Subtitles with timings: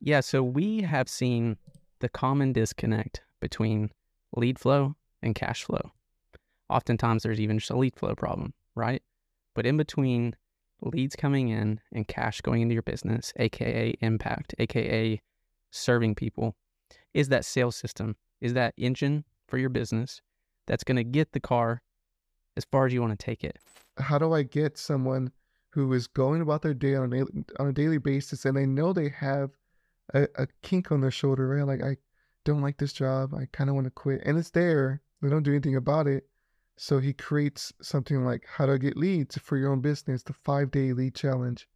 [0.00, 1.58] Yeah, so we have seen
[2.00, 3.90] the common disconnect between
[4.34, 5.92] lead flow and cash flow.
[6.70, 9.02] Oftentimes, there's even just a lead flow problem, right?
[9.54, 10.36] But in between
[10.80, 15.20] leads coming in and cash going into your business, aka impact, aka
[15.70, 16.56] serving people,
[17.12, 20.22] is that sales system, is that engine for your business
[20.66, 21.82] that's going to get the car
[22.56, 23.58] as far as you want to take it.
[23.98, 25.30] How do I get someone
[25.70, 27.22] who is going about their day on a,
[27.60, 29.50] on a daily basis and they know they have
[30.14, 31.66] a, a kink on their shoulder, right?
[31.66, 31.96] Like, I
[32.44, 33.34] don't like this job.
[33.34, 34.22] I kind of want to quit.
[34.24, 35.02] And it's there.
[35.22, 36.26] They don't do anything about it.
[36.76, 40.70] So he creates something like how to get leads for your own business, the five
[40.70, 41.68] day lead challenge,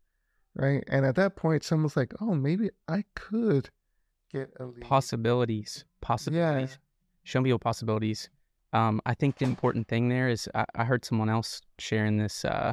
[0.55, 0.83] right?
[0.89, 3.69] And at that point, someone's like, oh, maybe I could
[4.33, 4.81] get a lead.
[4.81, 6.71] Possibilities, possibilities.
[6.71, 6.77] Yeah.
[7.25, 8.31] Show people possibilities.
[8.73, 12.45] Um, I think the important thing there is I, I heard someone else sharing this
[12.45, 12.73] uh,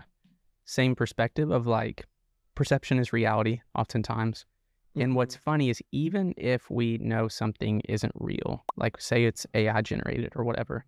[0.64, 2.06] same perspective of like
[2.56, 4.46] perception is reality oftentimes.
[4.96, 9.82] And what's funny is even if we know something isn't real, like say it's AI
[9.82, 10.86] generated or whatever,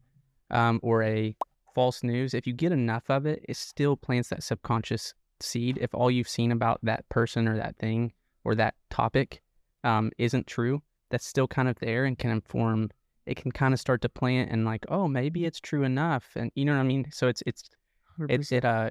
[0.52, 1.36] um, or a
[1.74, 5.78] false news, if you get enough of it, it still plants that subconscious seed.
[5.82, 8.12] If all you've seen about that person or that thing
[8.44, 9.42] or that topic
[9.84, 12.90] um, isn't true, that's still kind of there and can inform.
[13.26, 16.52] It can kind of start to plant and like, oh, maybe it's true enough, and
[16.56, 17.06] you know what I mean.
[17.12, 17.70] So it's it's
[18.28, 18.90] it's it uh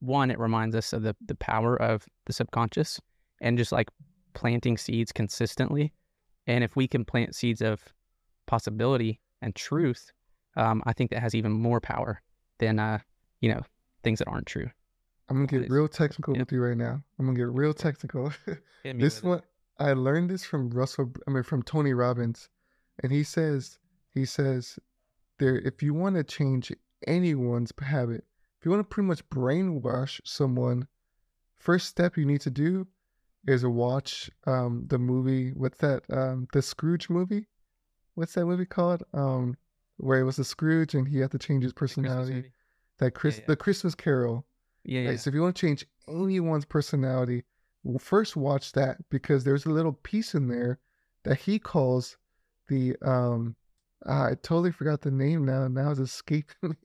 [0.00, 3.00] one it reminds us of the the power of the subconscious
[3.40, 3.88] and just like
[4.36, 5.92] planting seeds consistently.
[6.46, 7.80] And if we can plant seeds of
[8.46, 10.12] possibility and truth,
[10.56, 12.22] um, I think that has even more power
[12.58, 12.98] than uh,
[13.40, 13.62] you know
[14.04, 14.70] things that aren't true.
[15.28, 16.42] I'm gonna get real technical yep.
[16.42, 17.02] with you right now.
[17.18, 18.32] I'm gonna get real technical.
[18.84, 19.44] this one, it.
[19.78, 21.12] I learned this from Russell.
[21.26, 22.48] I mean, from Tony Robbins,
[23.02, 23.78] and he says
[24.14, 24.78] he says
[25.38, 26.72] there if you want to change
[27.06, 28.24] anyone's habit,
[28.60, 30.86] if you want to pretty much brainwash someone,
[31.56, 32.86] first step you need to do
[33.46, 35.50] is watch um the movie.
[35.50, 36.02] What's that?
[36.10, 37.46] Um, the Scrooge movie.
[38.14, 39.02] What's that movie called?
[39.12, 39.56] Um,
[39.98, 42.52] where it was a Scrooge and he had to change his personality.
[42.98, 43.46] That Chris, yeah, yeah.
[43.48, 44.46] the Christmas Carol.
[44.84, 45.16] Yeah, yeah.
[45.16, 47.44] So if you want to change anyone's personality,
[47.98, 50.78] first watch that because there's a little piece in there
[51.24, 52.16] that he calls
[52.68, 53.54] the um.
[54.06, 55.66] I totally forgot the name now.
[55.66, 56.76] Now it's escaping me.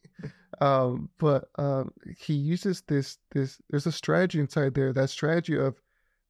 [0.59, 3.62] um, but um, he uses this this.
[3.69, 4.91] There's a strategy inside there.
[4.91, 5.75] That strategy of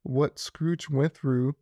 [0.04, 1.56] what Scrooge went through,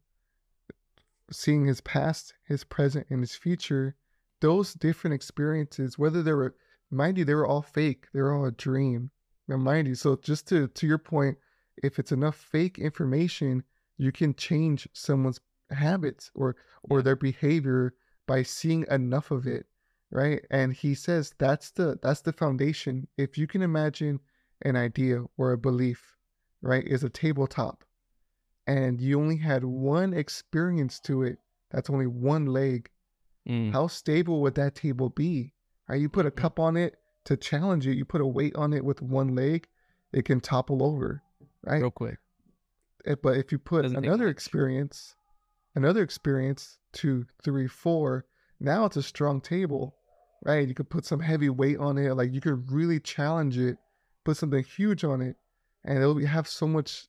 [1.29, 3.95] seeing his past, his present, and his future,
[4.39, 6.55] those different experiences, whether they were,
[6.89, 9.11] mind you, they were all fake, they were all a dream.
[9.47, 11.37] mind you, so just to to your point,
[11.83, 13.63] if it's enough fake information,
[13.97, 17.93] you can change someone's habits or or their behavior
[18.25, 19.67] by seeing enough of it,
[20.11, 20.45] right?
[20.49, 23.07] And he says that's the that's the foundation.
[23.17, 24.21] If you can imagine
[24.61, 26.15] an idea or a belief,
[26.61, 27.83] right, is a tabletop
[28.69, 31.39] and you only had one experience to it,
[31.71, 32.87] that's only one leg,
[33.47, 33.71] mm.
[33.71, 35.53] how stable would that table be?
[35.87, 35.99] Right?
[35.99, 36.39] You put a mm-hmm.
[36.39, 39.67] cup on it to challenge it, you put a weight on it with one leg,
[40.13, 41.23] it can topple over,
[41.65, 41.81] right?
[41.81, 42.19] Real quick.
[43.05, 45.15] Eh, but if you put Doesn't another experience,
[45.73, 48.25] another experience, two, three, four,
[48.59, 49.95] now it's a strong table,
[50.45, 50.67] right?
[50.67, 53.77] You could put some heavy weight on it, like you could really challenge it,
[54.25, 55.37] put something huge on it,
[55.83, 57.07] and it'll have so much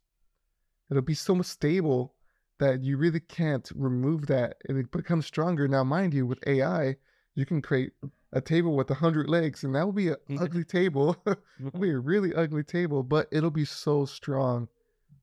[0.91, 2.15] it'll be so stable
[2.59, 5.67] that you really can't remove that and it becomes stronger.
[5.67, 6.97] Now, mind you, with AI,
[7.35, 7.93] you can create
[8.33, 10.43] a table with a hundred legs, and that will be an mm-hmm.
[10.43, 11.17] ugly table.
[11.27, 14.69] it'll be a really ugly table, but it'll be so strong.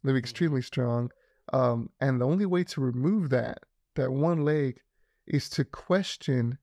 [0.04, 1.12] It'll be extremely strong.
[1.54, 3.60] Um, and the only way to remove that,
[3.96, 4.82] that one leg,
[5.28, 6.58] is to question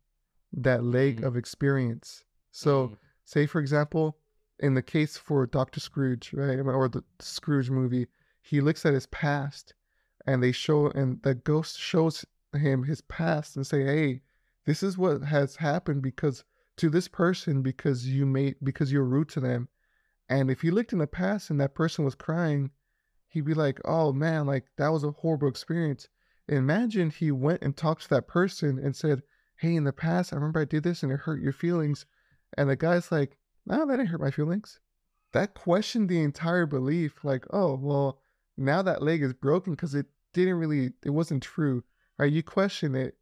[0.53, 1.26] that leg mm-hmm.
[1.26, 2.25] of experience.
[2.50, 2.94] So, mm-hmm.
[3.25, 4.19] say for example,
[4.60, 8.06] in the case for Doctor Scrooge, right, or the Scrooge movie,
[8.44, 9.72] he looks at his past
[10.27, 14.21] and they show and the ghost shows him his past and say hey
[14.66, 16.44] this is what has happened because
[16.77, 19.69] to this person because you made because you're rude to them.
[20.28, 22.71] And if he looked in the past and that person was crying
[23.28, 26.09] he'd be like oh man like that was a horrible experience.
[26.49, 29.23] Imagine he went and talked to that person and said
[29.56, 32.05] hey in the past i remember i did this and it hurt your feelings.
[32.58, 34.81] And the guy's like no that didn't hurt my feelings.
[35.32, 38.20] That questioned the entire belief like oh well
[38.56, 41.83] now that leg is broken because it didn't really it wasn't true
[42.19, 42.33] right?
[42.33, 43.17] You question it.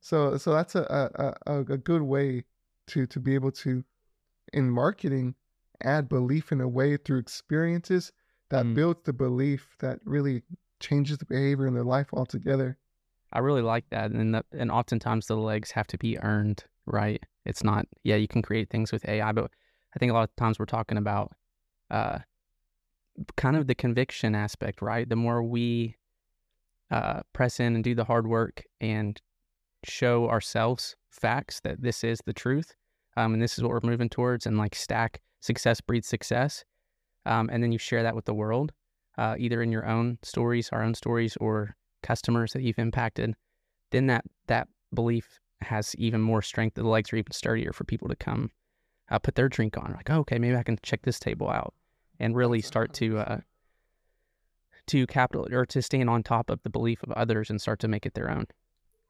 [0.00, 2.44] So so that's a a, a good way
[2.88, 3.84] to to be able to
[4.52, 5.34] in marketing
[5.82, 8.12] add belief in a way through experiences
[8.50, 8.74] that mm.
[8.74, 10.42] builds the belief that really
[10.80, 12.78] changes the behavior in their life altogether.
[13.32, 17.22] I really like that and that, and oftentimes the legs have to be earned right?
[17.44, 19.50] It's not yeah you can create things with ai but
[19.94, 21.32] i think a lot of times we're talking about
[21.90, 22.18] uh
[23.36, 25.08] kind of the conviction aspect, right?
[25.08, 25.96] The more we
[26.90, 29.20] uh, press in and do the hard work and
[29.84, 32.74] show ourselves facts that this is the truth
[33.16, 36.64] um, and this is what we're moving towards and like stack success breeds success
[37.26, 38.72] um, and then you share that with the world
[39.18, 43.34] uh, either in your own stories our own stories or customers that you've impacted
[43.90, 48.08] then that that belief has even more strength the legs are even sturdier for people
[48.08, 48.50] to come
[49.10, 51.74] uh, put their drink on like oh, okay maybe i can check this table out
[52.22, 53.40] and really start to uh,
[54.86, 57.88] to capital or to stand on top of the belief of others and start to
[57.88, 58.46] make it their own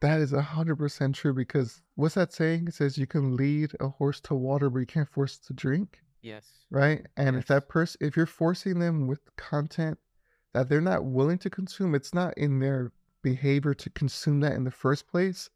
[0.03, 2.67] that is a hundred percent true because what's that saying?
[2.67, 5.53] It says you can lead a horse to water, but you can't force it to
[5.55, 6.00] drink.
[6.20, 6.44] Yes.
[6.70, 7.06] Right.
[7.17, 7.43] And yes.
[7.43, 9.99] if that person, if you're forcing them with content
[10.53, 12.93] that they're not willing to consume, it's not in their
[13.23, 15.49] behavior to consume that in the first place.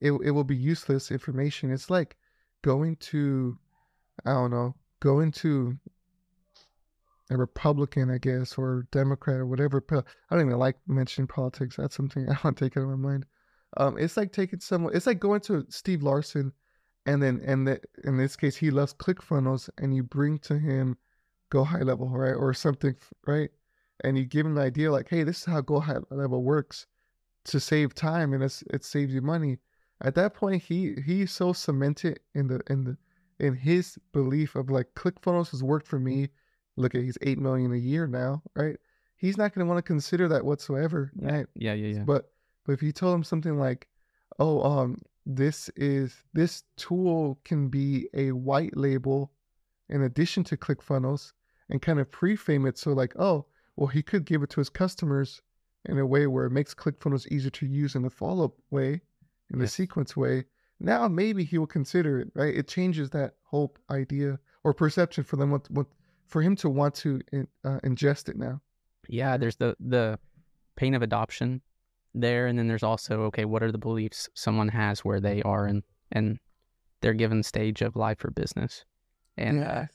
[0.00, 1.70] It it will be useless information.
[1.70, 2.16] It's like
[2.62, 3.58] going to,
[4.24, 5.78] I don't know, going to
[7.30, 9.82] a Republican, I guess, or Democrat or whatever.
[9.90, 11.76] I don't even like mentioning politics.
[11.76, 13.26] That's something I want to take out of my mind.
[13.76, 14.94] Um, it's like taking someone.
[14.94, 16.52] It's like going to Steve Larsen,
[17.06, 20.96] and then and the, in this case, he loves ClickFunnels, and you bring to him
[21.50, 22.94] Go High Level, right, or something,
[23.26, 23.50] right,
[24.04, 26.86] and you give him the idea like, hey, this is how Go High Level works
[27.46, 29.58] to save time, and it's it saves you money.
[30.00, 32.96] At that point, he he's so cemented in the in the
[33.40, 36.28] in his belief of like ClickFunnels has worked for me.
[36.76, 38.76] Look at he's eight million a year now, right?
[39.16, 41.30] He's not going to want to consider that whatsoever, yeah.
[41.30, 41.46] right?
[41.54, 42.04] Yeah, yeah, yeah.
[42.04, 42.30] But
[42.66, 43.88] but if you told him something like,
[44.38, 49.32] "Oh, um, this is this tool can be a white label
[49.88, 51.32] in addition to ClickFunnels,"
[51.70, 53.46] and kind of pre-frame it so like, "Oh,
[53.76, 55.42] well, he could give it to his customers
[55.84, 59.00] in a way where it makes ClickFunnels easier to use in the follow-up way,
[59.50, 60.44] in the sequence way."
[60.80, 62.54] Now maybe he will consider it, right?
[62.54, 65.86] It changes that whole idea or perception for them, what, what
[66.26, 67.20] for him to want to
[67.64, 68.60] uh, ingest it now.
[69.08, 70.18] Yeah, there's the the
[70.76, 71.62] pain of adoption
[72.14, 75.66] there and then there's also okay what are the beliefs someone has where they are
[75.66, 75.82] in
[76.12, 76.38] and
[77.00, 78.84] their given stage of life or business
[79.36, 79.68] and yes.
[79.68, 79.86] uh,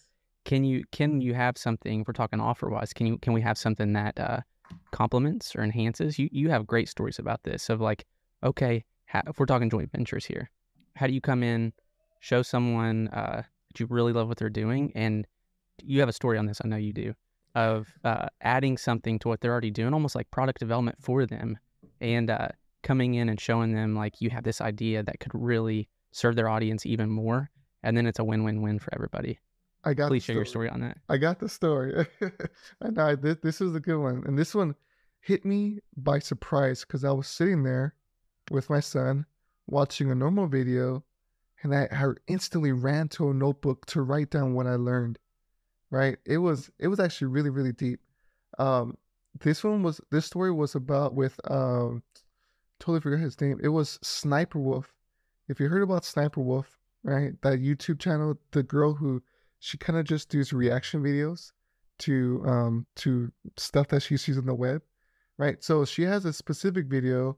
[0.43, 3.41] can you can you have something if we're talking offer wise can you can we
[3.41, 4.39] have something that uh,
[4.91, 8.05] complements or enhances you you have great stories about this of like
[8.43, 10.49] okay how, if we're talking joint ventures here
[10.95, 11.71] how do you come in
[12.19, 15.25] show someone uh, that you really love what they're doing and
[15.85, 17.13] you have a story on this i know you do
[17.55, 21.57] of uh, adding something to what they're already doing almost like product development for them
[21.99, 22.47] and uh,
[22.83, 26.49] coming in and showing them like you have this idea that could really serve their
[26.49, 27.49] audience even more,
[27.83, 29.39] and then it's a win-win-win for everybody.
[29.83, 30.09] I got.
[30.09, 30.97] Please share your story on that.
[31.07, 32.05] I got the story.
[32.81, 34.75] I know this, this is a good one, and this one
[35.21, 37.95] hit me by surprise because I was sitting there
[38.51, 39.25] with my son
[39.67, 41.03] watching a normal video,
[41.63, 45.19] and I, I instantly ran to a notebook to write down what I learned.
[45.91, 46.17] Right?
[46.25, 47.99] It was it was actually really really deep.
[48.57, 48.97] Um,
[49.39, 52.03] this one was this story was about with um
[52.79, 53.59] totally forgot his name.
[53.61, 54.93] It was Sniper Wolf.
[55.47, 57.33] If you heard about Sniper Wolf, right?
[57.41, 59.21] That YouTube channel, the girl who
[59.59, 61.51] she kind of just does reaction videos
[61.99, 64.81] to um to stuff that she sees on the web,
[65.37, 65.63] right?
[65.63, 67.37] So she has a specific video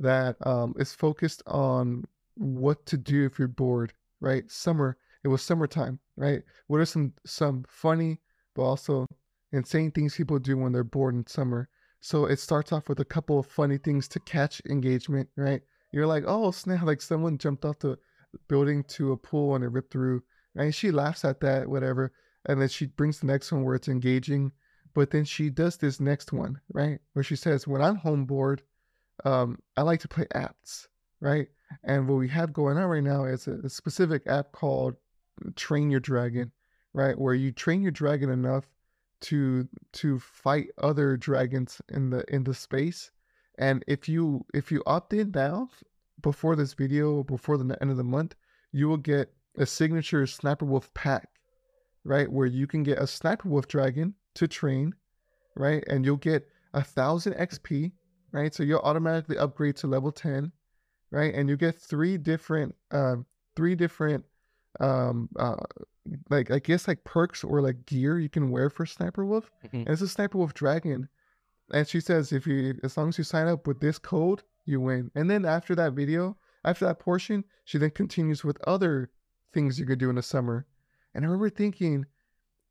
[0.00, 2.04] that um is focused on
[2.34, 4.50] what to do if you're bored, right?
[4.50, 4.96] Summer.
[5.26, 6.44] It was summertime, right?
[6.68, 8.20] What are some some funny
[8.54, 9.08] but also
[9.50, 11.68] insane things people do when they're bored in summer.
[12.00, 15.62] So it starts off with a couple of funny things to catch engagement, right?
[15.92, 17.98] You're like, oh snap, like someone jumped off the
[18.46, 20.22] building to a pool and it ripped through.
[20.54, 22.12] And she laughs at that, whatever.
[22.44, 24.52] And then she brings the next one where it's engaging.
[24.94, 27.00] But then she does this next one, right?
[27.14, 28.62] Where she says, when I'm home bored,
[29.24, 30.86] um, I like to play apps,
[31.20, 31.48] right?
[31.82, 34.94] And what we have going on right now is a, a specific app called
[35.54, 36.52] Train Your Dragon,
[36.92, 37.18] right?
[37.18, 38.64] Where you train your dragon enough
[39.22, 43.10] to to fight other dragons in the in the space.
[43.58, 45.70] And if you if you opt in now
[46.22, 48.34] before this video before the end of the month,
[48.72, 51.28] you will get a signature Sniper Wolf pack,
[52.04, 52.30] right?
[52.30, 54.94] Where you can get a Sniper Wolf dragon to train,
[55.54, 55.82] right?
[55.88, 57.92] And you'll get a thousand XP,
[58.32, 58.54] right?
[58.54, 60.52] So you'll automatically upgrade to level 10,
[61.10, 61.34] right?
[61.34, 63.24] And you get three different um
[63.54, 64.24] three different
[64.80, 65.56] um uh
[66.30, 69.50] like I guess like perks or like gear you can wear for Sniper Wolf.
[69.64, 69.76] Mm-hmm.
[69.76, 71.08] And it's a Sniper Wolf dragon.
[71.72, 74.80] And she says if you as long as you sign up with this code, you
[74.80, 75.10] win.
[75.14, 79.10] And then after that video, after that portion, she then continues with other
[79.52, 80.66] things you could do in the summer.
[81.14, 82.06] And I remember thinking,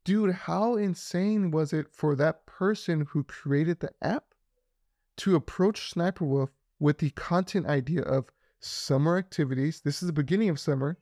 [0.04, 4.26] dude, how insane was it for that person who created the app
[5.18, 9.82] to approach Sniper Wolf with the content idea of summer activities?
[9.82, 10.98] This is the beginning of summer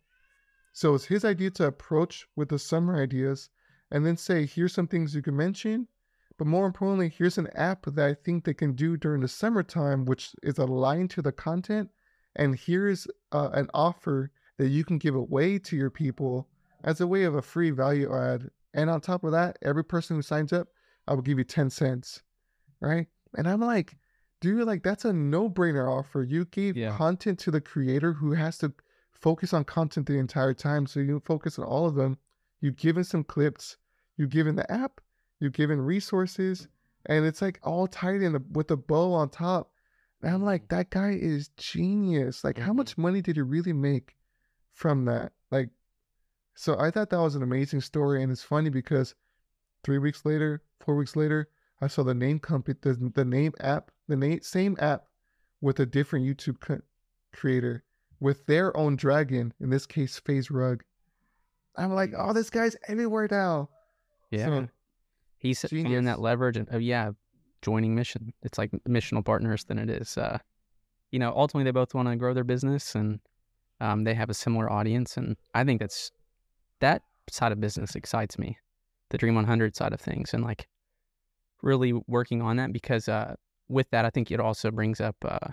[0.74, 3.50] so it's his idea to approach with the summer ideas
[3.92, 5.88] and then say, here's some things you can mention,
[6.38, 10.04] But more importantly, here's an app that I think they can do during the summertime,
[10.06, 11.92] which is aligned to the content.
[12.36, 16.50] And here's uh, an offer that you can give away to your people
[16.84, 18.50] as a way of a free value add.
[18.74, 20.70] And on top of that, every person who signs up,
[21.08, 22.24] I will give you 10 cents.
[22.82, 23.06] Right.
[23.36, 23.96] And I'm like,
[24.42, 26.24] dude, like that's a no brainer offer.
[26.24, 26.98] You gave yeah.
[26.98, 28.74] content to the creator who has to
[29.24, 30.86] focus on content the entire time.
[30.86, 32.18] So you focus on all of them.
[32.60, 33.78] You've given some clips,
[34.18, 35.00] you've given the app,
[35.40, 36.68] you've given resources,
[37.06, 39.72] and it's like all tied in the, with a bow on top.
[40.22, 40.76] And I'm like, mm-hmm.
[40.76, 42.44] that guy is genius.
[42.44, 42.66] Like, mm-hmm.
[42.66, 44.16] how much money did he really make
[44.74, 45.32] from that?
[45.52, 45.70] Like,
[46.56, 48.24] so I thought that was an amazing story.
[48.24, 49.16] And it's funny because
[49.84, 51.50] three weeks later, four weeks later,
[51.82, 55.06] I saw the name company, the, the name app, the name, same app
[55.60, 56.82] with a different YouTube co-
[57.34, 57.84] creator
[58.24, 60.82] with their own dragon, in this case, FaZe Rug.
[61.76, 63.70] I'm like, oh, this guy's everywhere now.
[64.32, 64.46] Yeah.
[64.46, 64.68] So,
[65.40, 67.12] He's seeing that leverage and, oh, yeah,
[67.62, 68.32] joining mission.
[68.42, 70.38] It's like missional partners than it is, uh,
[71.12, 73.20] you know, ultimately they both want to grow their business and
[73.82, 75.18] um, they have a similar audience.
[75.18, 76.10] And I think that's,
[76.80, 78.58] that side of business excites me,
[79.10, 80.34] the Dream 100 side of things.
[80.34, 80.70] And like
[81.62, 83.36] really working on that because uh,
[83.68, 85.50] with that, I think it also brings up uh,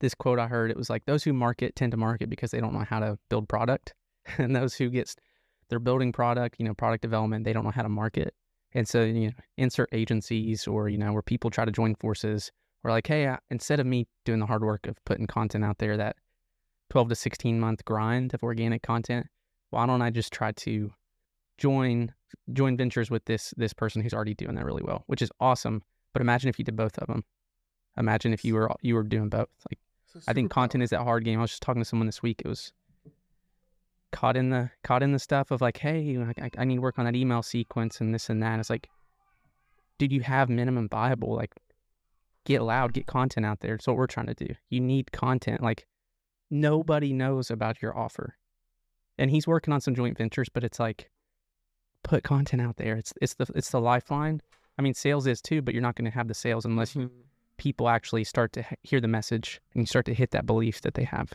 [0.00, 0.70] this quote I heard.
[0.70, 3.18] It was like those who market tend to market because they don't know how to
[3.28, 3.94] build product,
[4.38, 5.14] and those who get
[5.68, 8.34] they're building product, you know, product development, they don't know how to market.
[8.72, 12.50] And so, you know, insert agencies or you know where people try to join forces.
[12.82, 15.78] We're like, hey, I, instead of me doing the hard work of putting content out
[15.78, 16.16] there, that
[16.90, 19.26] 12 to 16 month grind of organic content,
[19.70, 20.90] why don't I just try to
[21.58, 22.12] join
[22.52, 25.82] join ventures with this this person who's already doing that really well, which is awesome.
[26.12, 27.24] But imagine if you did both of them.
[27.96, 29.48] Imagine if you were you were doing both.
[29.70, 29.78] Like
[30.26, 31.38] I think content is that hard game.
[31.38, 32.42] I was just talking to someone this week.
[32.44, 32.72] It was
[34.12, 36.98] caught in the caught in the stuff of like, hey, I, I need to work
[36.98, 38.58] on that email sequence and this and that.
[38.58, 38.88] It's like,
[39.98, 41.34] did you have minimum viable?
[41.34, 41.52] Like,
[42.44, 43.74] get loud, get content out there.
[43.74, 44.54] It's what we're trying to do.
[44.68, 45.62] You need content.
[45.62, 45.86] Like,
[46.50, 48.36] nobody knows about your offer,
[49.18, 51.10] and he's working on some joint ventures, but it's like,
[52.02, 52.96] put content out there.
[52.96, 54.40] It's it's the it's the lifeline.
[54.78, 57.02] I mean, sales is too, but you're not going to have the sales unless you
[57.02, 57.20] mm-hmm
[57.60, 60.94] people actually start to hear the message and you start to hit that belief that
[60.94, 61.34] they have.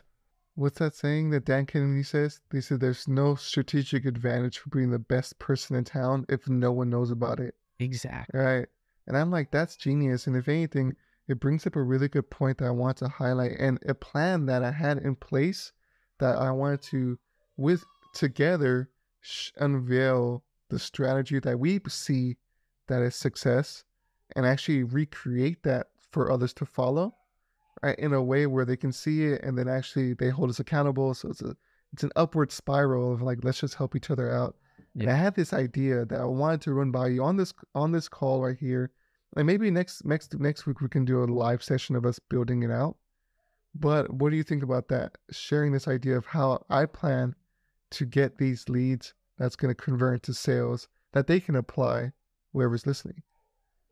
[0.56, 2.40] What's that saying that Dan Kennedy says?
[2.50, 6.72] They said there's no strategic advantage for being the best person in town if no
[6.72, 7.54] one knows about it.
[7.78, 8.40] Exactly.
[8.40, 8.66] Right.
[9.06, 10.26] And I'm like, that's genius.
[10.26, 10.96] And if anything,
[11.28, 14.48] it brings up a really good point that I want to highlight and a plan
[14.48, 15.74] that I had in place
[16.18, 17.20] that I wanted to,
[17.56, 17.84] with
[18.16, 18.90] together,
[19.22, 22.38] sh- unveil the strategy that we see
[22.88, 23.84] that is success
[24.36, 27.14] and actually recreate that for others to follow,
[27.84, 28.00] right?
[28.00, 31.14] In a way where they can see it and then actually they hold us accountable.
[31.14, 31.58] So it's a
[31.92, 34.56] it's an upward spiral of like let's just help each other out.
[34.94, 35.04] Yeah.
[35.04, 37.92] And I had this idea that I wanted to run by you on this on
[37.92, 38.92] this call right here.
[39.36, 42.64] And maybe next next next week we can do a live session of us building
[42.64, 42.96] it out.
[43.76, 45.18] But what do you think about that?
[45.32, 47.36] Sharing this idea of how I plan
[47.92, 52.14] to get these leads that's going to convert into sales that they can apply
[52.54, 53.22] whoever's listening.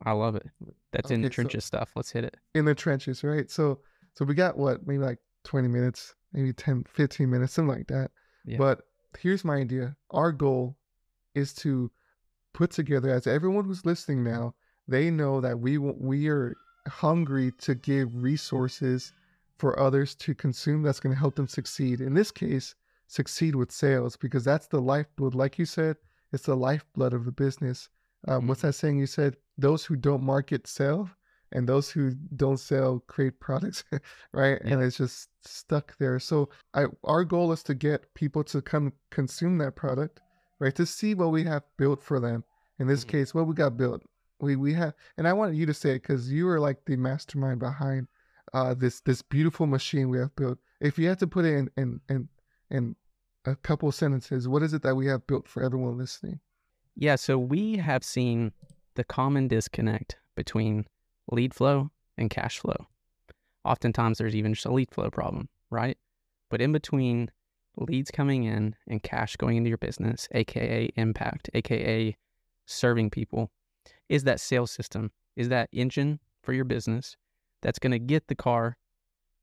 [0.03, 0.45] I love it.
[0.91, 1.91] That's okay, in the trenches so stuff.
[1.95, 2.37] Let's hit it.
[2.55, 3.49] In the trenches, right?
[3.49, 3.79] So
[4.13, 8.11] so we got what, maybe like 20 minutes, maybe 10, 15 minutes, something like that.
[8.45, 8.57] Yeah.
[8.57, 8.81] But
[9.19, 9.95] here's my idea.
[10.11, 10.77] Our goal
[11.35, 11.91] is to
[12.53, 14.53] put together as everyone who's listening now,
[14.87, 16.53] they know that we we are
[16.87, 19.13] hungry to give resources
[19.57, 22.01] for others to consume that's going to help them succeed.
[22.01, 22.75] In this case,
[23.07, 25.35] succeed with sales because that's the lifeblood.
[25.35, 25.95] Like you said,
[26.31, 27.89] it's the lifeblood of the business.
[28.27, 28.47] Um, mm-hmm.
[28.49, 28.99] What's that saying?
[28.99, 31.09] You said those who don't market sell,
[31.53, 33.83] and those who don't sell create products,
[34.33, 34.59] right?
[34.63, 34.73] Yeah.
[34.73, 36.19] And it's just stuck there.
[36.19, 40.19] So I, our goal is to get people to come consume that product,
[40.59, 40.75] right?
[40.75, 42.43] To see what we have built for them.
[42.79, 43.17] In this mm-hmm.
[43.17, 44.01] case, what we got built.
[44.41, 46.97] We we have, and I wanted you to say it because you are like the
[46.97, 48.07] mastermind behind
[48.53, 50.57] uh, this this beautiful machine we have built.
[50.81, 52.27] If you had to put it in in in,
[52.71, 52.95] in
[53.45, 56.39] a couple sentences, what is it that we have built for everyone listening?
[56.95, 58.51] Yeah, so we have seen
[58.95, 60.85] the common disconnect between
[61.31, 62.87] lead flow and cash flow.
[63.65, 65.97] Oftentimes, there's even just a lead flow problem, right?
[66.49, 67.31] But in between
[67.77, 72.15] leads coming in and cash going into your business, aka impact, aka
[72.65, 73.51] serving people,
[74.09, 77.15] is that sales system, is that engine for your business
[77.61, 78.77] that's going to get the car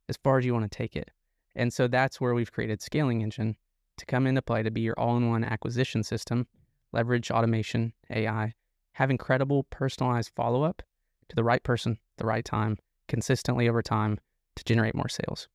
[0.09, 1.11] as far as you want to take it.
[1.57, 3.57] And so that's where we've created Scaling Engine
[3.97, 6.47] to come into play to be your all in one acquisition system
[6.93, 8.53] leverage automation, AI,
[9.01, 10.83] have incredible personalized follow up
[11.31, 12.77] to the right person, the right time,
[13.09, 14.21] consistently over time
[14.57, 15.49] to generate more sales.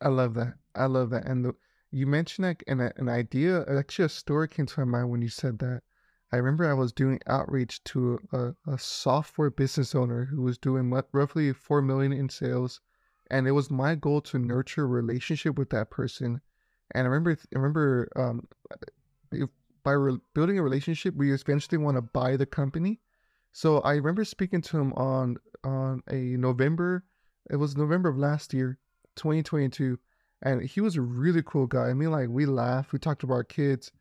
[0.00, 0.54] I love that.
[0.74, 1.26] I love that.
[1.26, 1.52] And the,
[1.90, 5.28] you mentioned like an, an idea, actually, a story came to my mind when you
[5.28, 5.82] said that.
[6.32, 10.90] I remember I was doing outreach to a, a software business owner who was doing
[11.12, 12.80] roughly four million in sales,
[13.30, 16.40] and it was my goal to nurture a relationship with that person.
[16.92, 18.48] And I remember, I remember, um,
[19.86, 22.98] by re- building a relationship, we eventually want to buy the company.
[23.52, 27.04] So I remember speaking to him on on a November,
[27.48, 28.80] it was November of last year,
[29.14, 29.96] 2022,
[30.42, 31.88] and he was a really cool guy.
[31.90, 33.92] I mean, like we laughed, we talked about our kids.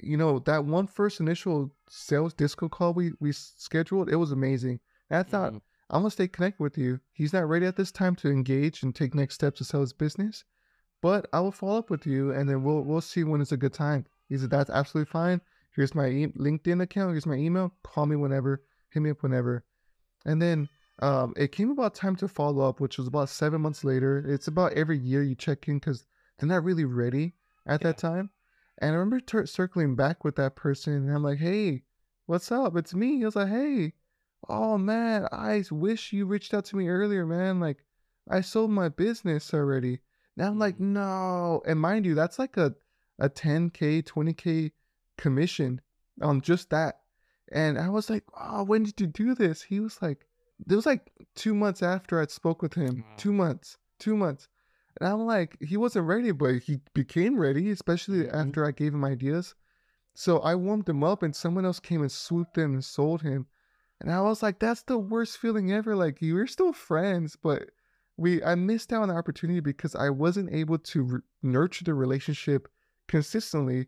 [0.00, 4.78] You know, that one first initial sales disco call we we scheduled, it was amazing.
[5.10, 5.90] And I thought, mm-hmm.
[5.90, 7.00] I'm gonna stay connected with you.
[7.12, 9.92] He's not ready at this time to engage and take next steps to sell his
[9.92, 10.44] business,
[11.00, 13.56] but I will follow up with you, and then we'll we'll see when it's a
[13.56, 14.06] good time.
[14.32, 15.42] He said that's absolutely fine.
[15.76, 17.10] Here's my e- LinkedIn account.
[17.10, 17.74] Here's my email.
[17.82, 18.62] Call me whenever.
[18.88, 19.62] Hit me up whenever.
[20.24, 20.70] And then
[21.00, 24.24] um, it came about time to follow up, which was about seven months later.
[24.26, 26.06] It's about every year you check in because
[26.38, 27.34] they're not really ready
[27.66, 27.88] at yeah.
[27.88, 28.30] that time.
[28.78, 31.82] And I remember ter- circling back with that person, and I'm like, "Hey,
[32.24, 32.74] what's up?
[32.74, 33.92] It's me." He was like, "Hey,
[34.48, 37.60] oh man, I wish you reached out to me earlier, man.
[37.60, 37.84] Like,
[38.30, 40.00] I sold my business already."
[40.38, 40.94] Now I'm like, mm-hmm.
[40.94, 42.74] "No," and mind you, that's like a
[43.22, 44.72] a 10k, 20k
[45.16, 45.80] commission
[46.20, 47.00] on just that.
[47.50, 50.26] And I was like, "Oh, when did you do this?" He was like,
[50.68, 53.04] "It was like two months after I spoke with him.
[53.16, 54.48] Two months, two months."
[55.00, 58.36] And I'm like, he wasn't ready, but he became ready, especially mm-hmm.
[58.36, 59.54] after I gave him ideas.
[60.14, 63.46] So I warmed him up, and someone else came and swooped in and sold him.
[64.00, 65.96] And I was like, that's the worst feeling ever.
[65.96, 67.70] Like, you were still friends, but
[68.16, 71.94] we I missed out on the opportunity because I wasn't able to re- nurture the
[71.94, 72.68] relationship
[73.08, 73.86] consistently,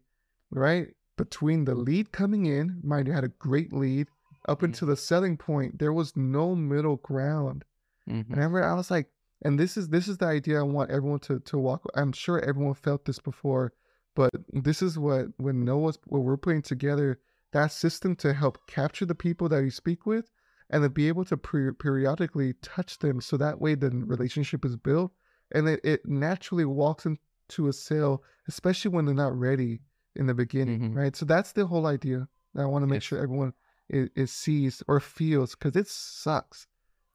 [0.50, 0.88] right?
[1.16, 4.08] Between the lead coming in, mind you, had a great lead,
[4.48, 4.66] up mm-hmm.
[4.66, 7.64] until the selling point, there was no middle ground.
[8.08, 8.32] Mm-hmm.
[8.32, 9.08] And I remember I was like,
[9.42, 11.84] and this is this is the idea I want everyone to to walk.
[11.94, 13.72] I'm sure everyone felt this before,
[14.14, 17.20] but this is what when Noah's what we're putting together
[17.52, 20.30] that system to help capture the people that you speak with,
[20.70, 24.76] and then be able to pre- periodically touch them, so that way the relationship is
[24.76, 25.12] built,
[25.52, 27.06] and it, it naturally walks
[27.48, 29.80] into a sale, especially when they're not ready
[30.16, 30.98] in the beginning, mm-hmm.
[30.98, 31.16] right?
[31.16, 32.28] So that's the whole idea.
[32.54, 33.02] that I want to make yes.
[33.04, 33.52] sure everyone
[33.88, 36.66] is, is sees or feels because it sucks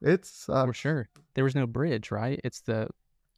[0.01, 1.09] it's uh, for sure.
[1.33, 2.39] There was no bridge, right?
[2.43, 2.87] It's the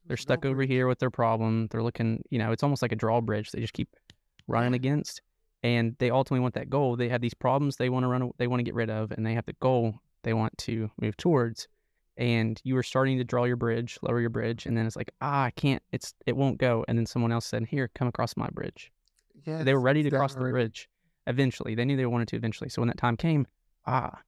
[0.06, 1.67] they're stuck no over here with their problem.
[1.67, 3.51] They're looking, you know, it's almost like a drawbridge.
[3.51, 3.89] They just keep
[4.47, 5.21] running against,
[5.63, 6.95] and they ultimately want that goal.
[6.95, 9.25] They have these problems they want to run, they want to get rid of, and
[9.25, 11.67] they have the goal they want to move towards.
[12.21, 15.12] And you were starting to draw your bridge, lower your bridge, and then it's like,
[15.21, 15.81] ah, I can't.
[15.91, 16.86] It's it won't go.
[16.88, 18.91] And then someone else said, "Here, come across my bridge."
[19.43, 20.88] Yeah, they were ready to cross the bridge.
[21.25, 22.36] Eventually, they knew they wanted to.
[22.36, 23.47] Eventually, so when that time came,
[23.88, 24.19] ah,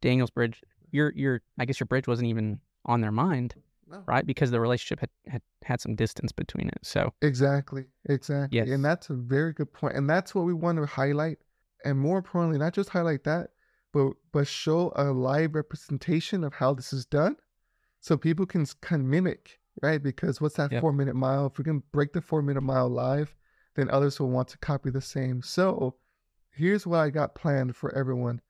[0.00, 3.54] Daniel's bridge your your I guess your bridge wasn't even on their mind,
[3.90, 4.04] no.
[4.06, 4.24] right?
[4.24, 6.78] Because the relationship had, had had some distance between it.
[6.82, 8.68] So exactly, exactly, yes.
[8.68, 11.38] and that's a very good point, and that's what we want to highlight,
[11.84, 13.50] and more importantly, not just highlight that,
[13.92, 17.36] but but show a live representation of how this is done,
[18.00, 20.02] so people can can mimic, right?
[20.02, 20.80] Because what's that yep.
[20.80, 21.46] four minute mile?
[21.46, 23.34] If we can break the four minute mile live,
[23.74, 25.42] then others will want to copy the same.
[25.42, 25.96] So
[26.50, 28.40] here's what I got planned for everyone.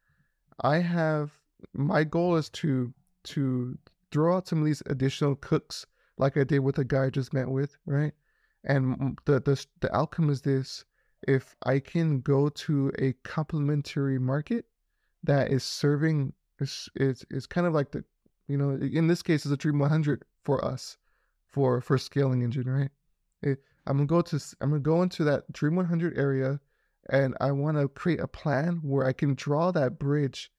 [0.61, 1.33] I have
[1.75, 2.93] my goal is to
[3.25, 3.79] to
[4.11, 5.87] throw out some of these additional cooks
[6.19, 8.13] like I did with the guy I just met with, right?
[8.65, 10.85] And the the the outcome is this:
[11.27, 14.67] if I can go to a complementary market
[15.25, 18.05] that is serving is is is kind of like the
[18.49, 20.97] you know in this case is a Dream 100 for us
[21.49, 22.91] for for scaling engine, right?
[23.43, 26.61] It, I'm gonna go to I'm gonna go into that Dream 100 area,
[27.11, 30.51] and I want to create a plan where I can draw that bridge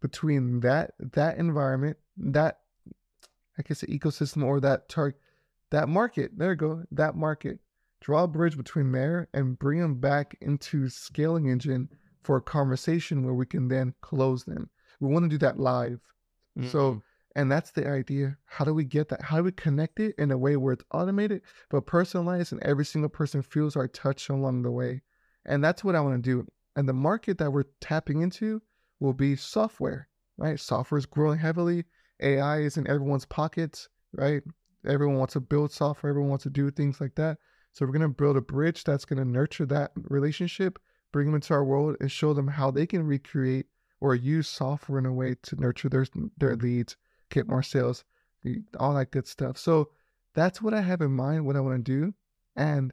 [0.00, 2.58] between that that environment, that
[3.58, 5.20] I guess the ecosystem or that target,
[5.70, 6.32] that market.
[6.36, 7.60] There you go, that market.
[8.00, 11.88] Draw a bridge between there and bring them back into scaling engine
[12.24, 14.70] for a conversation where we can then close them.
[15.00, 16.00] We want to do that live.
[16.58, 16.68] Mm-hmm.
[16.68, 17.02] So,
[17.36, 18.36] and that's the idea.
[18.46, 19.22] How do we get that?
[19.22, 22.84] How do we connect it in a way where it's automated but personalized and every
[22.84, 25.02] single person feels our touch along the way?
[25.44, 26.46] And that's what I want to do.
[26.76, 28.62] And the market that we're tapping into
[29.00, 30.08] will be software,
[30.38, 30.58] right?
[30.58, 31.84] Software is growing heavily.
[32.20, 34.42] AI is in everyone's pockets, right?
[34.86, 37.38] Everyone wants to build software, everyone wants to do things like that.
[37.72, 40.78] So we're going to build a bridge that's going to nurture that relationship,
[41.14, 43.66] bring them into our world, and show them how they can recreate
[44.00, 46.04] or use software in a way to nurture their
[46.36, 46.96] their leads,
[47.30, 48.04] get more sales,
[48.80, 49.56] all that good stuff.
[49.56, 49.90] So
[50.34, 52.14] that's what I have in mind, what I want to do.
[52.56, 52.92] And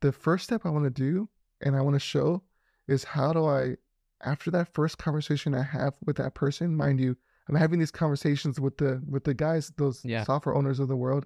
[0.00, 1.30] the first step I want to do
[1.62, 2.42] and I want to show
[2.88, 3.76] is how do I
[4.22, 7.16] after that first conversation I have with that person, mind you,
[7.48, 10.24] I'm having these conversations with the with the guys, those yeah.
[10.24, 11.24] software owners of the world.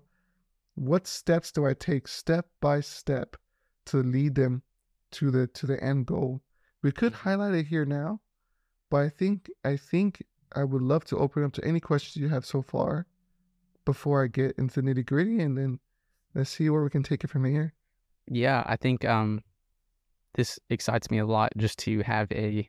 [0.76, 3.36] What steps do I take step by step
[3.86, 4.62] to lead them
[5.16, 6.42] to the to the end goal?
[6.82, 7.28] We could mm-hmm.
[7.28, 8.20] highlight it here now,
[8.90, 10.22] but I think I think
[10.54, 13.06] I would love to open up to any questions you have so far
[13.84, 15.80] before I get into the nitty gritty, and then
[16.34, 17.72] let's see where we can take it from here.
[18.28, 19.42] Yeah, I think um,
[20.34, 22.68] this excites me a lot just to have a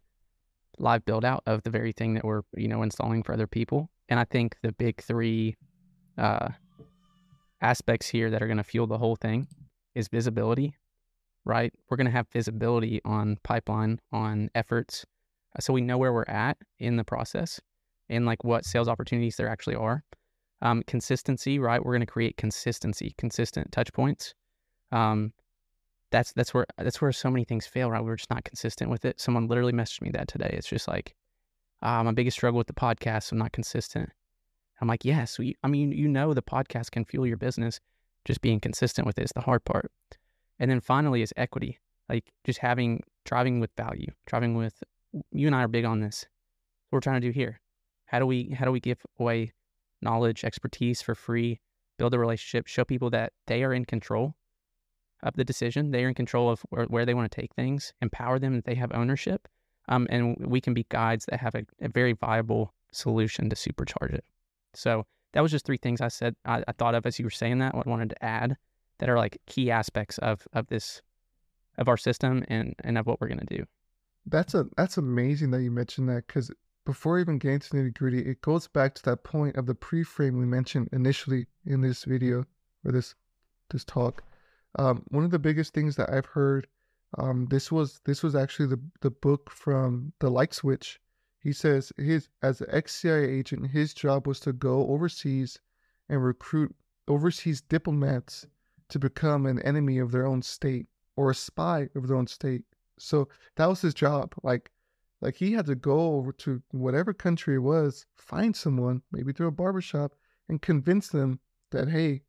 [0.80, 3.90] live build out of the very thing that we're you know installing for other people.
[4.10, 5.58] And I think the big three
[6.18, 6.50] uh,
[7.62, 9.48] aspects here that are going to fuel the whole thing
[9.96, 10.76] is visibility,
[11.48, 11.74] right?
[11.90, 15.06] We're going to have visibility on pipeline, on efforts,
[15.56, 17.60] uh, so we know where we're at in the process
[18.10, 20.04] and like what sales opportunities there actually are.
[20.62, 21.84] Um, consistency, right?
[21.84, 24.34] We're going to create consistency, consistent touch points.
[24.92, 25.34] Um,
[26.12, 28.04] that's that's where that's where so many things fail, right?
[28.04, 29.20] We're just not consistent with it.
[29.20, 30.50] Someone literally messaged me that today.
[30.54, 31.14] It's just like,
[31.82, 34.10] uh, my biggest struggle with the podcast, I'm not consistent.
[34.82, 37.80] I'm like, yes, we, I mean, you know, the podcast can fuel your business.
[38.26, 39.92] Just being consistent with it is the hard part.
[40.60, 44.84] And then finally is equity, like just having driving with value, driving with.
[45.32, 46.26] You and I are big on this.
[46.90, 47.60] What we're trying to do here.
[48.06, 49.54] How do we how do we give away
[50.02, 51.60] knowledge, expertise for free,
[51.98, 54.36] build a relationship, show people that they are in control
[55.24, 57.94] of the decision, they are in control of where, where they want to take things,
[58.02, 59.48] empower them that they have ownership,
[59.90, 64.14] um, and we can be guides that have a, a very viable solution to supercharge
[64.14, 64.26] it.
[64.74, 67.32] So that was just three things I said I, I thought of as you were
[67.32, 67.74] saying that.
[67.74, 68.58] What I wanted to add
[69.00, 71.02] that are like key aspects of of this
[71.78, 73.66] of our system and and of what we're gonna do.
[74.26, 76.52] That's a that's amazing that you mentioned that because
[76.86, 80.38] before even getting to nitty gritty, it goes back to that point of the pre-frame
[80.38, 82.46] we mentioned initially in this video
[82.86, 83.16] or this
[83.70, 84.24] this talk.
[84.80, 86.68] Um, one of the biggest things that I've heard,
[87.18, 91.00] um, this was this was actually the the book from the Like Switch
[91.48, 95.62] he says his as an ex-CIA agent, his job was to go overseas
[96.10, 96.76] and recruit
[97.08, 98.46] overseas diplomats
[98.90, 102.64] to become an enemy of their own state or a spy of their own state.
[103.00, 104.34] So that was his job.
[104.44, 104.72] Like
[105.22, 109.48] like he had to go over to whatever country it was, find someone, maybe through
[109.48, 110.14] a barbershop,
[110.48, 111.40] and convince them
[111.72, 112.22] that, hey,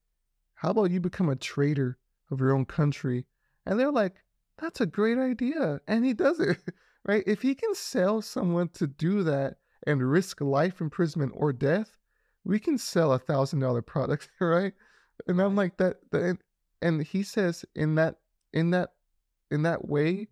[0.55, 1.99] how about you become a traitor
[2.31, 3.27] of your own country?
[3.67, 4.17] And they're like,
[4.57, 5.81] that's a great idea.
[5.87, 6.57] And he does it.
[7.05, 7.23] right?
[7.27, 11.97] If he can sell someone to do that and risk life imprisonment or death,
[12.45, 14.73] we can sell a thousand dollar product, right?
[15.27, 16.39] And I'm like that, and,
[16.83, 18.17] and he says in that
[18.53, 18.91] in that
[19.51, 20.29] in that way,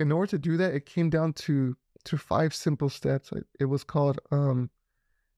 [0.00, 3.32] in order to do that, it came down to to five simple steps.
[3.58, 4.70] It was called um,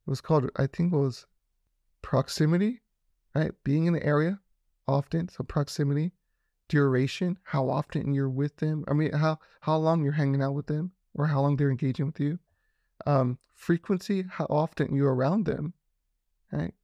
[0.06, 1.26] it was called I think it was
[2.02, 2.80] proximity,
[3.34, 3.52] right?
[3.64, 4.40] Being in the area
[4.88, 6.12] often, so proximity
[6.68, 8.84] duration, how often you're with them.
[8.88, 12.06] I mean, how how long you're hanging out with them, or how long they're engaging
[12.06, 12.38] with you.
[13.06, 15.74] Um, frequency, how often you're around them.
[16.52, 16.74] Right.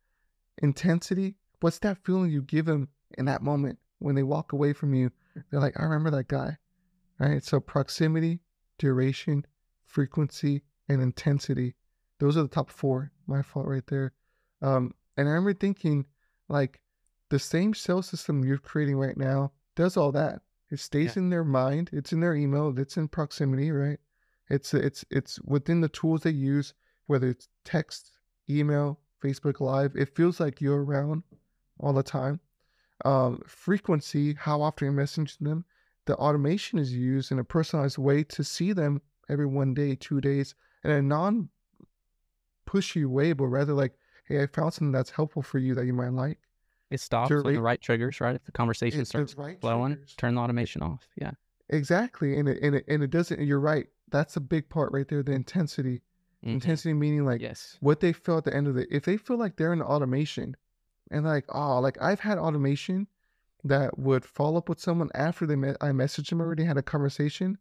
[0.63, 4.95] Intensity, what's that feeling you give them in that moment when they walk away from
[4.95, 5.11] you?
[5.51, 6.57] They're like, I remember that guy.
[7.19, 7.45] Right.
[7.45, 8.41] So proximity,
[8.79, 9.47] duration,
[9.85, 11.75] frequency, and intensity.
[12.19, 13.13] Those are the top four.
[13.27, 14.13] My fault right there.
[14.61, 16.07] Um, and I remember thinking,
[16.49, 16.81] like,
[17.29, 20.41] the same cell system you're creating right now does all that.
[20.71, 21.23] It stays yeah.
[21.23, 21.91] in their mind.
[21.93, 22.75] It's in their email.
[22.77, 23.99] It's in proximity, right?
[24.51, 26.75] It's it's it's within the tools they use,
[27.07, 28.13] whether it's text,
[28.51, 29.95] email, Facebook Live.
[29.97, 31.23] It feels like you're around
[31.79, 32.41] all the time.
[33.05, 35.65] Um, frequency, how often you're messaging them.
[36.07, 40.21] The automation is used in a personalized way to see them every one day, two
[40.21, 41.49] days, in a non
[42.67, 45.93] pushy way, but rather like, hey, I found something that's helpful for you that you
[45.93, 46.39] might like.
[46.91, 48.37] It stops the right triggers, right?
[48.37, 50.15] If the conversation it, starts right flowing, triggers.
[50.17, 51.09] turn the automation off.
[51.17, 51.31] Yeah.
[51.71, 52.39] Exactly.
[52.39, 53.87] And it, and it, and it doesn't, you're right.
[54.11, 55.23] That's a big part right there.
[55.23, 56.03] The intensity.
[56.45, 56.55] Mm-hmm.
[56.55, 57.79] Intensity meaning like yes.
[57.81, 58.89] what they feel at the end of it.
[58.91, 60.57] If they feel like they're in automation
[61.13, 63.07] and like, oh, like I've had automation
[63.65, 66.83] that would follow up with someone after they met, I messaged them already, had a
[66.83, 67.59] conversation.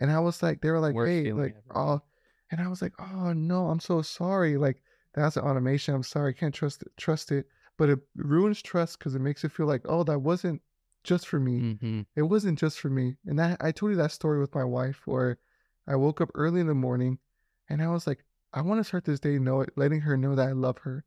[0.00, 1.78] And I was like, they were like, Worst hey, like, ever.
[1.78, 2.02] oh,
[2.50, 4.56] and I was like, oh no, I'm so sorry.
[4.56, 5.94] Like that's an automation.
[5.94, 6.30] I'm sorry.
[6.30, 9.66] I can't trust it, trust it but it ruins trust because it makes it feel
[9.66, 10.62] like, oh, that wasn't
[11.02, 11.60] just for me.
[11.60, 12.00] Mm-hmm.
[12.16, 13.16] It wasn't just for me.
[13.26, 15.38] And that I told you that story with my wife where
[15.86, 17.18] I woke up early in the morning
[17.68, 20.48] and I was like, I want to start this day know letting her know that
[20.48, 21.04] I love her.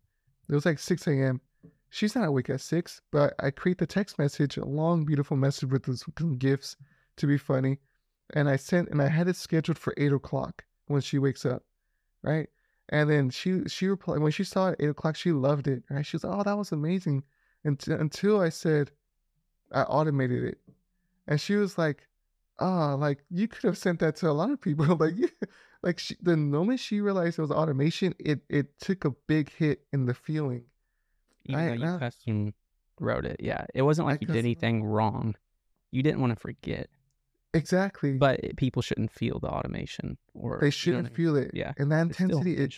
[0.49, 1.41] It was like 6 a.m.
[1.89, 5.69] She's not awake at 6, but I create the text message, a long, beautiful message
[5.69, 6.75] with some gifts
[7.17, 7.79] to be funny.
[8.33, 11.63] And I sent, and I had it scheduled for 8 o'clock when she wakes up,
[12.21, 12.49] right?
[12.89, 15.83] And then she she replied when she saw it at eight o'clock, she loved it.
[15.89, 16.05] Right?
[16.05, 17.23] She was "Oh, that was amazing."
[17.63, 18.91] Until until I said,
[19.71, 20.59] I automated it,
[21.27, 22.07] and she was like,
[22.59, 25.15] "Ah, oh, like you could have sent that to a lot of people." like,
[25.83, 29.81] like she, the moment she realized it was automation, it it took a big hit
[29.91, 30.63] in the feeling.
[31.47, 32.53] Even I, though you custom
[32.99, 35.35] wrote it, yeah, it wasn't like I you did anything wrong.
[35.91, 36.89] You didn't want to forget.
[37.53, 38.13] Exactly.
[38.13, 41.51] But people shouldn't feel the automation or they shouldn't you know feel it.
[41.53, 41.73] Yeah.
[41.77, 42.77] And that intensity it,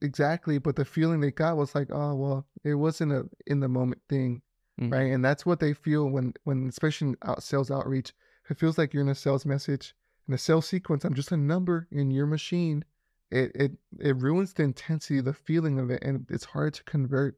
[0.00, 3.68] exactly, but the feeling they got was like, oh well, it wasn't a in the
[3.68, 4.42] moment thing.
[4.80, 4.92] Mm-hmm.
[4.92, 5.12] Right.
[5.12, 8.12] And that's what they feel when when especially out, sales outreach.
[8.50, 9.94] It feels like you're in a sales message
[10.28, 11.04] in a sales sequence.
[11.04, 12.84] I'm just a number in your machine.
[13.30, 17.36] It it it ruins the intensity, the feeling of it, and it's hard to convert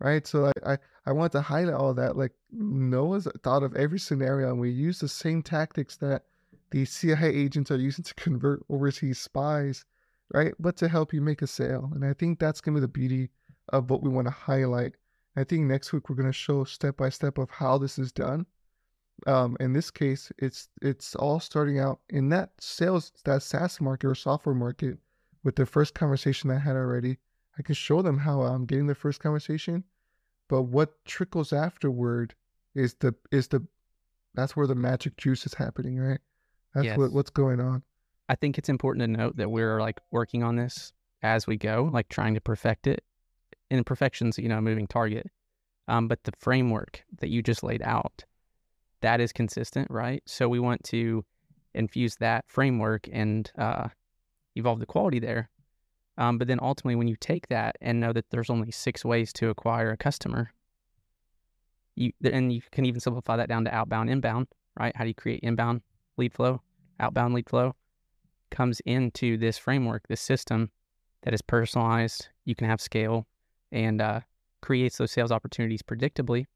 [0.00, 0.26] right?
[0.26, 2.16] So I, I, I want to highlight all that.
[2.16, 6.24] Like Noah's thought of every scenario, and we use the same tactics that
[6.70, 9.84] the CIA agents are using to convert overseas spies,
[10.32, 10.54] right?
[10.58, 11.90] But to help you make a sale.
[11.94, 13.30] And I think that's gonna be the beauty
[13.68, 14.94] of what we want to highlight.
[15.36, 18.46] I think next week we're gonna show step by step of how this is done.
[19.26, 24.08] Um, in this case, it's it's all starting out in that sales that SaaS market
[24.08, 24.98] or software market
[25.44, 27.18] with the first conversation I had already.
[27.58, 29.84] I can show them how I'm getting the first conversation,
[30.48, 32.34] but what trickles afterward
[32.74, 33.66] is the is the
[34.34, 36.20] that's where the magic juice is happening, right?
[36.74, 36.98] That's yes.
[36.98, 37.82] what what's going on.
[38.28, 41.90] I think it's important to note that we're like working on this as we go,
[41.92, 43.04] like trying to perfect it.
[43.70, 45.30] And perfection's, you know, a moving target.
[45.88, 48.24] Um, but the framework that you just laid out,
[49.00, 50.22] that is consistent, right?
[50.26, 51.24] So we want to
[51.74, 53.88] infuse that framework and uh,
[54.54, 55.50] evolve the quality there.
[56.16, 59.32] Um, but then ultimately, when you take that and know that there's only six ways
[59.34, 60.52] to acquire a customer,
[61.96, 64.48] you and you can even simplify that down to outbound, inbound,
[64.78, 64.94] right?
[64.96, 65.82] How do you create inbound
[66.16, 66.60] lead flow,
[67.00, 67.74] outbound lead flow?
[68.50, 70.70] Comes into this framework, this system
[71.22, 72.28] that is personalized.
[72.44, 73.26] You can have scale
[73.72, 74.20] and uh,
[74.60, 76.46] creates those sales opportunities predictably.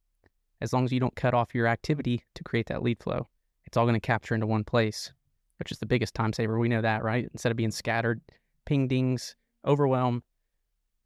[0.61, 3.29] As long as you don't cut off your activity to create that lead flow,
[3.65, 5.13] it's all going to capture into one place,
[5.59, 6.59] which is the biggest time saver.
[6.59, 7.29] We know that, right?
[7.33, 8.21] Instead of being scattered,
[8.65, 10.23] ping dings, overwhelm,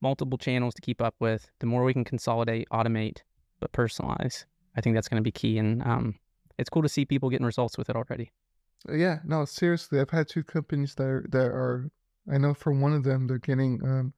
[0.00, 3.18] multiple channels to keep up with, the more we can consolidate, automate,
[3.60, 4.44] but personalize.
[4.76, 5.58] I think that's going to be key.
[5.58, 6.14] And um,
[6.58, 8.32] it's cool to see people getting results with it already.
[8.88, 11.90] Uh, yeah, no, seriously, I've had two companies that are, that are
[12.30, 14.12] I know for one of them, they're getting um,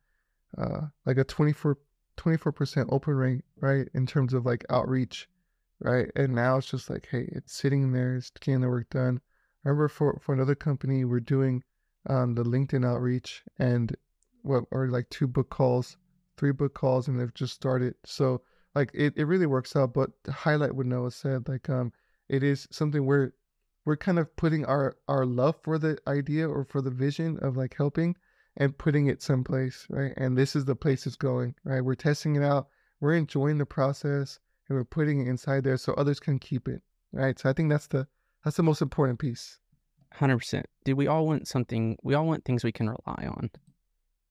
[0.58, 1.78] uh, like a 24,
[2.16, 3.88] 24% open rate, right?
[3.94, 5.28] In terms of like outreach,
[5.80, 6.10] right?
[6.16, 9.20] And now it's just like, hey, it's sitting there, it's getting the work done.
[9.64, 11.62] I remember for, for another company, we're doing
[12.08, 13.96] um, the LinkedIn outreach and
[14.44, 15.96] what or like two book calls,
[16.36, 17.94] three book calls, and they've just started.
[18.04, 18.42] So
[18.74, 19.94] like it, it really works out.
[19.94, 21.92] But to highlight what Noah said, like um,
[22.28, 23.32] it is something where
[23.84, 27.56] we're kind of putting our our love for the idea or for the vision of
[27.56, 28.16] like helping
[28.56, 30.12] and putting it someplace, right?
[30.16, 31.84] And this is the place it's going, right?
[31.84, 32.68] We're testing it out,
[33.00, 36.82] we're enjoying the process, and we're putting it inside there so others can keep it,
[37.12, 37.38] right?
[37.38, 38.06] So I think that's the
[38.44, 39.58] that's the most important piece.
[40.12, 40.66] Hundred percent.
[40.84, 41.98] Do we all want something?
[42.02, 43.50] We all want things we can rely on.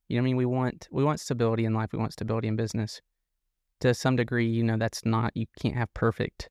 [0.10, 1.90] You know, I mean, we want we want stability in life.
[1.94, 3.02] We want stability in business.
[3.82, 6.50] To some degree, you know, that's not you can't have perfect.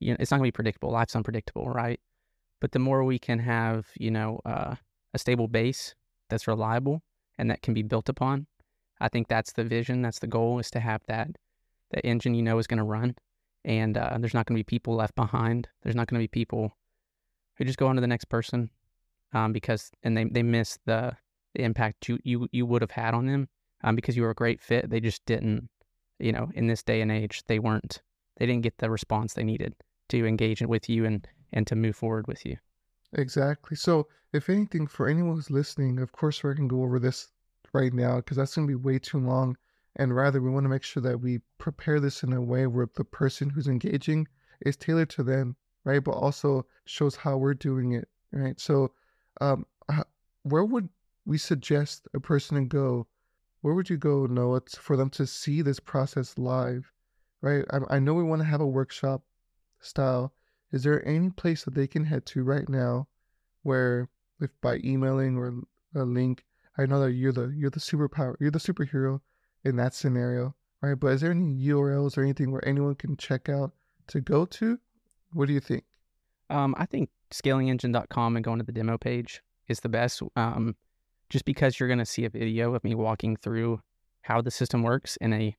[0.00, 0.90] You know, it's not gonna be predictable.
[0.90, 2.00] Life's unpredictable, right?
[2.60, 4.76] But the more we can have, you know, uh,
[5.12, 5.94] a stable base
[6.30, 7.02] that's reliable
[7.38, 8.46] and that can be built upon,
[9.00, 10.02] I think that's the vision.
[10.02, 11.30] That's the goal is to have that
[11.90, 13.14] that engine you know is going to run,
[13.64, 15.68] and uh, there's not going to be people left behind.
[15.82, 16.76] There's not going to be people
[17.56, 18.70] who just go on to the next person
[19.32, 21.16] um, because and they they miss the
[21.56, 23.48] the impact you you, you would have had on them
[23.82, 24.90] um, because you were a great fit.
[24.90, 25.68] They just didn't,
[26.18, 28.02] you know, in this day and age, they weren't,
[28.36, 29.74] they didn't get the response they needed
[30.08, 32.56] to engage with you and and to move forward with you.
[33.12, 33.76] Exactly.
[33.76, 37.28] So, if anything, for anyone who's listening, of course, we're going to go over this
[37.72, 39.56] right now because that's going to be way too long.
[39.96, 42.88] And rather, we want to make sure that we prepare this in a way where
[42.94, 44.28] the person who's engaging
[44.60, 46.04] is tailored to them, right?
[46.04, 48.60] But also shows how we're doing it, right?
[48.60, 48.92] So,
[49.40, 49.64] um,
[50.42, 50.88] where would
[51.26, 53.06] we suggest a person go,
[53.60, 56.90] where would you go, Noah, for them to see this process live?
[57.42, 57.64] Right?
[57.70, 59.22] I, I know we want to have a workshop
[59.80, 60.32] style.
[60.72, 63.08] Is there any place that they can head to right now
[63.62, 64.08] where,
[64.40, 65.52] if by emailing or
[65.94, 66.44] a link,
[66.78, 69.20] I know that you're the you're the superpower, you're the superhero
[69.64, 70.94] in that scenario, right?
[70.94, 73.72] But is there any URLs or anything where anyone can check out
[74.08, 74.78] to go to?
[75.32, 75.84] What do you think?
[76.50, 80.22] Um, I think scalingengine.com and going to the demo page is the best.
[80.36, 80.76] Um,
[81.28, 83.80] just because you're going to see a video of me walking through
[84.22, 85.56] how the system works in a,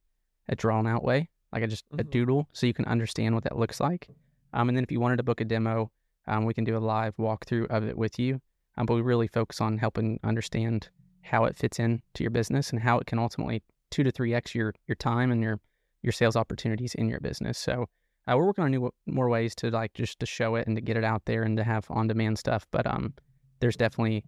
[0.49, 1.99] a drawn out way, like a, just mm-hmm.
[1.99, 4.08] a doodle, so you can understand what that looks like.
[4.53, 5.91] Um, and then if you wanted to book a demo,
[6.27, 8.41] um, we can do a live walkthrough of it with you.
[8.77, 10.89] Um, but we really focus on helping understand
[11.21, 14.34] how it fits in to your business and how it can ultimately two to three
[14.34, 15.60] x your your time and your
[16.03, 17.58] your sales opportunities in your business.
[17.58, 17.88] So
[18.27, 20.82] uh, we're working on new more ways to like just to show it and to
[20.82, 22.67] get it out there and to have on demand stuff.
[22.71, 23.13] But um,
[23.60, 24.23] there's definitely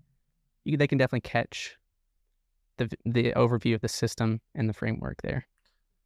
[0.70, 1.76] you, they can definitely catch
[2.78, 5.46] the the overview of the system and the framework there.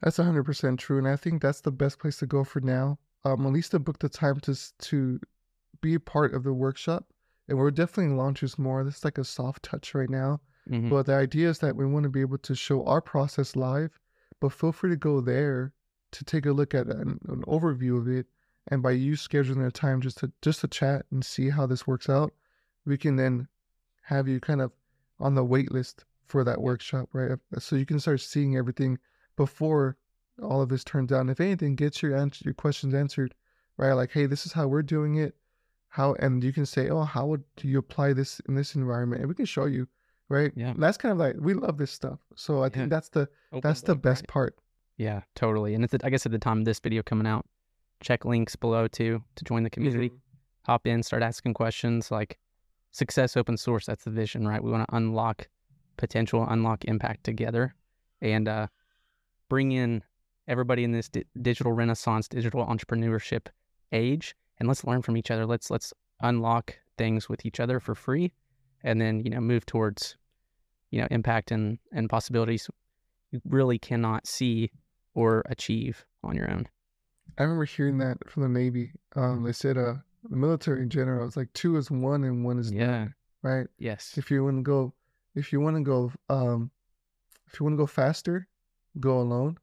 [0.03, 0.97] That's 100% true.
[0.97, 2.99] And I think that's the best place to go for now.
[3.23, 5.19] Um, at least to book the time to, to
[5.79, 7.05] be a part of the workshop.
[7.47, 8.83] And we're definitely launching more.
[8.83, 10.41] This is like a soft touch right now.
[10.69, 10.89] Mm-hmm.
[10.89, 13.97] But the idea is that we want to be able to show our process live,
[14.41, 15.73] but feel free to go there
[16.11, 18.27] to take a look at an, an overview of it.
[18.67, 21.85] And by you scheduling a time just to just to chat and see how this
[21.85, 22.33] works out,
[22.85, 23.47] we can then
[24.03, 24.71] have you kind of
[25.19, 27.37] on the wait list for that workshop, right?
[27.59, 28.97] So you can start seeing everything
[29.35, 29.97] before
[30.41, 31.29] all of this turns down.
[31.29, 33.33] if anything, gets your answer, your questions answered,
[33.77, 33.93] right?
[33.93, 35.35] Like, hey, this is how we're doing it.
[35.89, 39.21] How and you can say, oh, how would do you apply this in this environment?
[39.21, 39.87] And we can show you,
[40.27, 40.51] right?
[40.55, 40.73] Yeah.
[40.75, 42.19] That's kind of like we love this stuff.
[42.35, 44.27] So I think that's the Open that's the best right.
[44.27, 44.55] part.
[44.97, 45.75] Yeah, totally.
[45.75, 47.45] And it's I guess at the time of this video coming out,
[48.01, 50.09] check links below too to join the community.
[50.09, 50.17] Mm-hmm.
[50.65, 52.09] Hop in, start asking questions.
[52.09, 52.39] Like
[52.93, 54.63] success open source, that's the vision, right?
[54.63, 55.49] We want to unlock
[55.97, 57.75] potential, unlock impact together,
[58.21, 58.67] and uh,
[59.49, 60.03] bring in
[60.47, 63.47] everybody in this di- digital renaissance, digital entrepreneurship
[63.91, 65.45] age, and let's learn from each other.
[65.45, 68.31] Let's let's unlock things with each other for free,
[68.83, 70.15] and then you know move towards
[70.91, 72.69] you know impact and and possibilities
[73.31, 74.71] you really cannot see
[75.15, 76.67] or achieve on your own.
[77.37, 78.91] I remember hearing that from the Navy.
[79.15, 79.95] Um, they said uh,
[80.29, 83.67] the military in general, it's like two is one and one is yeah, none, right?
[83.77, 84.17] Yes.
[84.17, 84.93] If you want to go,
[85.35, 86.71] if you want to go, um,
[87.47, 88.47] if you want to go faster,
[88.99, 89.57] go alone.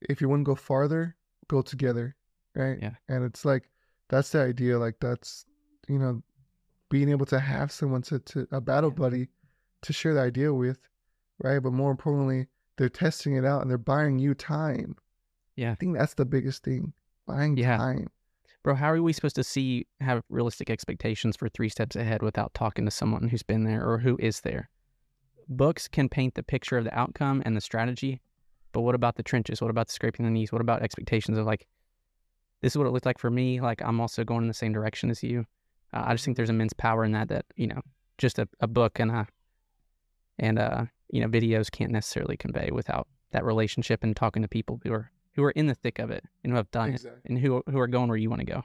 [0.00, 1.16] If you want to go farther,
[1.48, 2.16] go together,
[2.54, 2.78] right?
[2.80, 2.94] Yeah.
[3.08, 3.70] And it's like
[4.08, 4.78] that's the idea.
[4.78, 5.46] Like that's
[5.88, 6.22] you know,
[6.90, 9.28] being able to have someone to, to a battle buddy
[9.82, 10.78] to share the idea with,
[11.42, 11.58] right?
[11.58, 14.96] But more importantly, they're testing it out and they're buying you time.
[15.56, 15.72] Yeah.
[15.72, 16.92] I think that's the biggest thing.
[17.26, 17.76] Buying yeah.
[17.76, 18.08] time.
[18.62, 22.54] Bro, how are we supposed to see have realistic expectations for three steps ahead without
[22.54, 24.70] talking to someone who's been there or who is there?
[25.48, 28.20] Books can paint the picture of the outcome and the strategy,
[28.72, 29.60] but what about the trenches?
[29.60, 30.52] What about the scraping the knees?
[30.52, 31.66] What about expectations of like,
[32.60, 33.60] this is what it looked like for me.
[33.60, 35.44] Like I'm also going in the same direction as you.
[35.92, 37.28] Uh, I just think there's immense power in that.
[37.28, 37.82] That you know,
[38.18, 39.26] just a, a book and a
[40.38, 44.80] and uh you know videos can't necessarily convey without that relationship and talking to people
[44.84, 47.20] who are who are in the thick of it and who have done exactly.
[47.24, 48.62] it and who who are going where you want to go.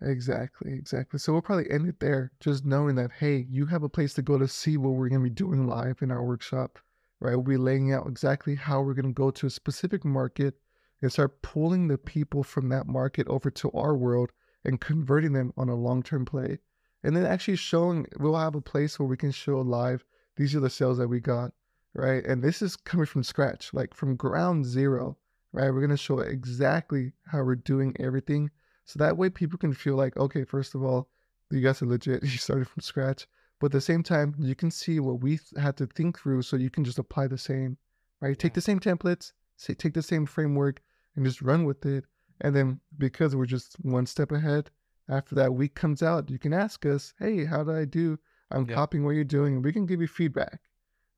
[0.00, 1.18] Exactly, exactly.
[1.18, 4.22] So we'll probably end it there, just knowing that hey, you have a place to
[4.22, 6.78] go to see what we're gonna be doing live in our workshop.
[7.20, 10.54] Right, we'll be laying out exactly how we're gonna go to a specific market
[11.00, 14.32] and start pulling the people from that market over to our world
[14.64, 16.58] and converting them on a long-term play.
[17.02, 20.04] And then actually showing, we'll have a place where we can show live.
[20.36, 21.52] These are the sales that we got,
[21.94, 22.24] right?
[22.24, 25.18] And this is coming from scratch, like from ground zero
[25.54, 25.70] right?
[25.70, 28.50] We're going to show exactly how we're doing everything.
[28.86, 31.08] So that way people can feel like, okay, first of all,
[31.50, 32.22] you guys are legit.
[32.24, 33.28] You started from scratch.
[33.60, 36.56] But at the same time, you can see what we had to think through so
[36.56, 37.78] you can just apply the same,
[38.20, 38.36] right?
[38.36, 40.82] Take the same templates, say, take the same framework
[41.14, 42.04] and just run with it.
[42.40, 44.70] And then because we're just one step ahead,
[45.08, 48.18] after that week comes out, you can ask us, hey, how did I do?
[48.50, 48.74] I'm yeah.
[48.74, 49.54] copying what you're doing.
[49.54, 50.60] And we can give you feedback,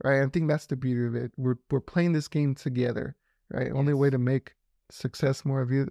[0.05, 0.23] right?
[0.23, 1.33] I think that's the beauty of it.
[1.39, 3.17] We're, we're playing this game together
[3.51, 3.67] right?
[3.67, 3.75] Yes.
[3.75, 4.55] Only way to make
[4.91, 5.91] success more of you,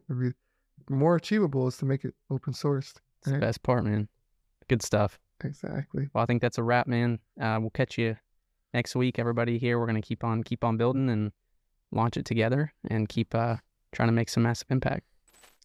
[0.90, 2.96] more achievable is to make it open sourced.
[3.26, 3.34] Right?
[3.34, 4.08] the best part, man.
[4.68, 5.20] Good stuff.
[5.44, 6.10] Exactly.
[6.14, 7.20] Well, I think that's a wrap, man.
[7.40, 8.16] Uh, we'll catch you
[8.74, 9.20] next week.
[9.20, 11.32] Everybody here, we're gonna keep on keep on building and
[11.92, 13.58] launch it together and keep uh,
[13.92, 15.04] trying to make some massive impact.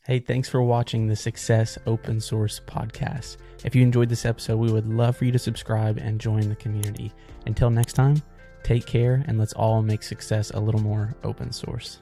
[0.06, 3.36] Hey, thanks for watching the Success Open Source podcast.
[3.64, 6.56] If you enjoyed this episode, we would love for you to subscribe and join the
[6.56, 7.12] community.
[7.44, 8.22] Until next time,
[8.62, 11.98] Take care, and let's all make success a little more open source.